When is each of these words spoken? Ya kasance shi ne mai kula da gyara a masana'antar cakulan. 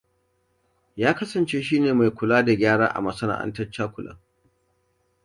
Ya 1.01 1.11
kasance 1.17 1.57
shi 1.65 1.77
ne 1.79 1.93
mai 1.93 2.11
kula 2.17 2.45
da 2.45 2.53
gyara 2.59 2.87
a 2.93 2.99
masana'antar 3.01 3.71
cakulan. 3.75 4.19